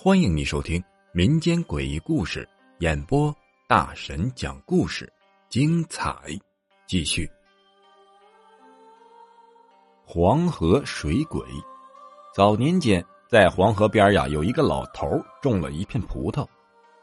[0.00, 0.80] 欢迎你收听
[1.12, 3.34] 民间诡异故事演播，
[3.66, 5.12] 大神讲故事，
[5.48, 6.16] 精彩
[6.86, 7.28] 继续。
[10.06, 11.42] 黄河水鬼，
[12.32, 16.46] 早年间在黄河边呀，有一个老头种了一片葡萄，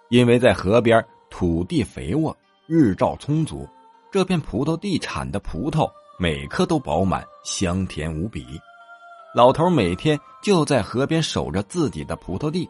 [0.09, 2.35] 因为在河边土地肥沃，
[2.65, 3.67] 日照充足，
[4.09, 8.45] 这片葡萄地产的葡萄每颗都饱满，香甜无比。
[9.33, 12.69] 老头每天就在河边守着自己的葡萄地。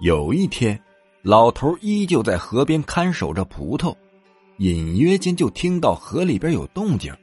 [0.00, 0.82] 有一天，
[1.22, 3.94] 老头依旧在河边看守着葡萄，
[4.58, 7.14] 隐约间就听到河里边有动静，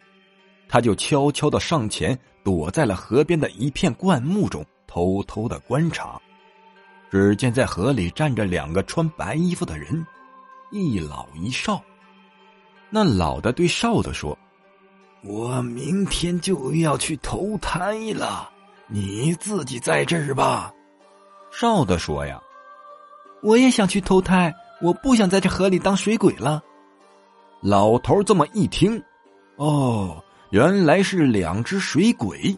[0.69, 6.21] 他就悄悄的上前，躲在了河边的一片灌木中，偷偷的观察。
[7.09, 10.05] 只见在河里站着两个穿白衣服的人，
[10.71, 11.81] 一老一少。
[12.91, 14.37] 那老的对少的说
[15.23, 18.49] ：“我明天就要去投胎了，
[18.87, 20.73] 你自己在这儿吧。”
[21.51, 22.41] 少的说：“呀。”
[23.41, 26.63] 我也想去投胎，我不想在这河里当水鬼了。
[27.61, 29.01] 老头这么一听，
[29.57, 32.57] 哦，原来是两只水鬼。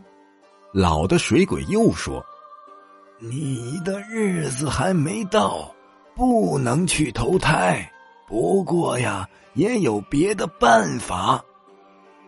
[0.71, 2.23] 老的水鬼又说
[3.17, 5.73] ：“你的日子还没到，
[6.15, 7.91] 不能去投胎。
[8.27, 11.43] 不过呀，也有别的办法。”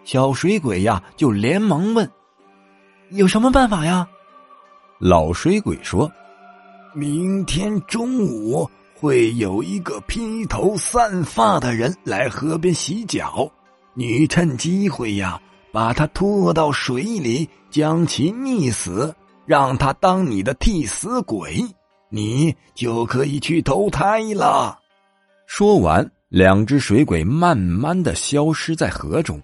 [0.08, 2.10] 小水鬼呀，就连忙问
[3.12, 4.08] ：“有什么办法呀？”
[5.00, 6.10] 老水鬼说。
[6.96, 13.52] 明天中午会有一个披头散发的人来河边洗脚，
[13.96, 15.42] 你趁机会呀，
[15.74, 19.14] 把他拖到水里，将其溺死，
[19.46, 21.62] 让他当你的替死鬼，
[22.08, 24.80] 你就可以去投胎了。
[25.48, 29.42] 说完，两只水鬼慢慢的消失在河中。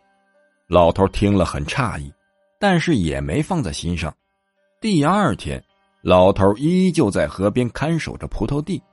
[0.67, 2.11] 老头听了很诧异，
[2.59, 4.13] 但是也没放在心上。
[4.79, 5.63] 第二天。
[6.05, 8.83] 老头依旧在河边看守着葡萄地，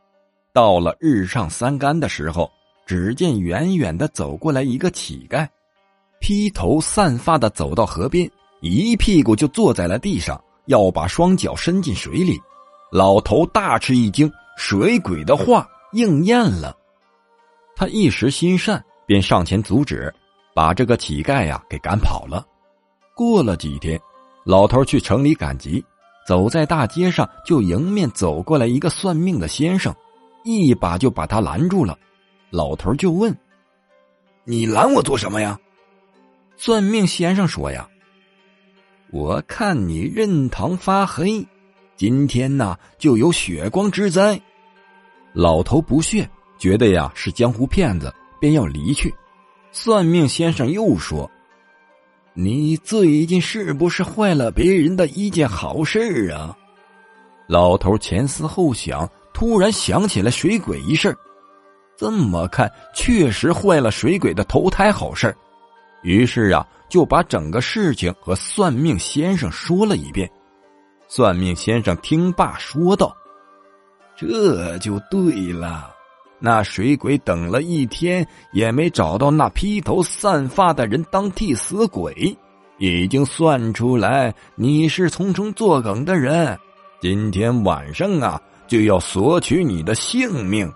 [0.52, 2.48] 到了日上三竿的时候，
[2.86, 5.44] 只见远远的走过来一个乞丐，
[6.20, 8.30] 披头散发的走到河边，
[8.60, 12.40] 一屁股就坐在了地上，要把双脚伸进水里。
[12.92, 16.76] 老头大吃一惊，水鬼的话应验了，
[17.74, 20.14] 他一时心善，便上前阻止，
[20.54, 22.46] 把这个乞丐呀给赶跑了。
[23.14, 24.00] 过了几天，
[24.44, 25.84] 老头去城里赶集。
[26.26, 29.92] 走在大街上，就迎面走过来一个算命的先生，
[30.44, 31.98] 一把就把他拦住了。
[32.50, 33.36] 老头就问
[34.44, 35.58] ：“你拦我做什么呀？”
[36.56, 37.88] 算命先生说：“呀，
[39.10, 41.44] 我看你印堂发黑，
[41.96, 44.40] 今天呢就有血光之灾。”
[45.32, 46.28] 老头不屑，
[46.58, 49.12] 觉得呀是江湖骗子，便要离去。
[49.72, 51.30] 算命先生又说。
[52.32, 56.56] 你最近是不是坏了别人的一件好事啊？
[57.48, 61.14] 老头前思后想，突然想起了水鬼一事
[61.96, 65.36] 这么看，确实坏了水鬼的投胎好事
[66.02, 70.30] 于是啊，就把整个事情和算命先生说了一遍。
[71.08, 73.14] 算命先生听罢说道
[74.16, 75.92] ：“这就对了。”
[76.42, 82.36] 那水鬼等了一天也没找到那披头散发的人当替死鬼，
[82.78, 86.58] 已经算出来你是从中作梗的人。
[86.98, 90.72] 今天晚上啊，就要索取你的性命。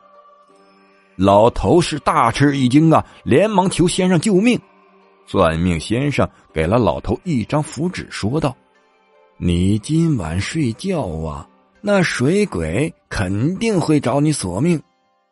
[1.16, 4.60] 老头是大吃一惊啊，连忙求先生救命。
[5.26, 8.54] 算命先生给了老头一张符纸，说道
[9.38, 11.48] ：“你今晚睡觉啊，
[11.80, 14.78] 那水鬼肯定会找你索命。”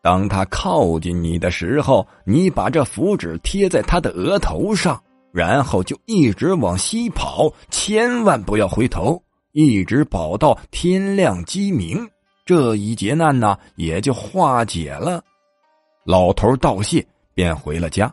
[0.02, 5.00] 当他靠近你的时候，你把这符纸贴在他的额头上，
[5.32, 12.04] 然后就一直往西跑，千万不要回头，一直跑到天亮鸡鸣，
[12.44, 15.22] 这一劫难呢也就化解了。
[16.04, 18.12] 老头道谢，便回了家。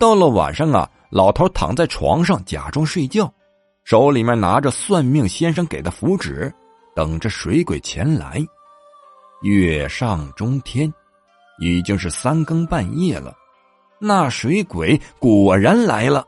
[0.00, 3.30] 到了晚上啊，老头躺在床上假装睡觉，
[3.84, 6.50] 手里面拿着算命先生给的符纸，
[6.96, 8.42] 等着水鬼前来。
[9.44, 10.90] 月上中天，
[11.60, 13.34] 已经是三更半夜了。
[13.98, 16.26] 那水鬼果然来了。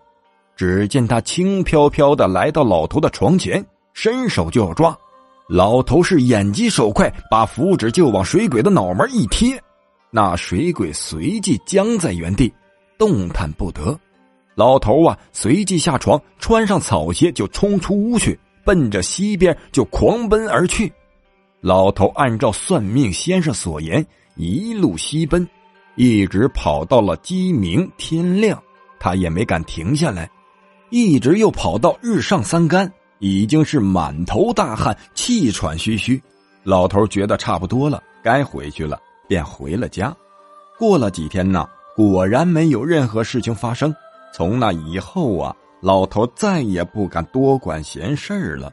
[0.55, 3.65] 只见他轻飘飘的来到老头的床前，
[3.95, 4.95] 伸手就要抓。
[5.49, 9.59] 老头是眼疾手快，把符纸就往水鬼的脑门一贴。
[10.11, 12.53] 那水鬼随即僵在原地，
[12.99, 13.99] 动弹不得。
[14.55, 20.93] 老头啊，随即下床，穿上草鞋就冲出屋去，奔着西边就狂奔而去。
[21.61, 24.05] 老头按照算命先生所言，
[24.37, 25.49] 一路西奔，
[25.95, 28.63] 一直跑到了鸡鸣天亮，
[29.01, 30.31] 他也没敢停下来。
[30.91, 36.23] 一直又跑到日上三竿，已经是满头大汗、气喘吁吁。
[36.63, 40.15] 老头觉得差不多了，该回去了，便回了家。
[40.79, 41.67] 过了几天呢，
[41.97, 43.93] 果然没有任何事情发生。
[44.33, 48.73] 从那以后啊，老头再也不敢多管闲事了。